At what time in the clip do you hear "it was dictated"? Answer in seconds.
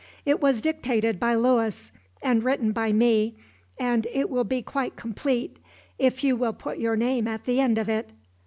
0.25-1.19